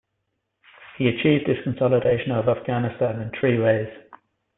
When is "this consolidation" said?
1.45-2.31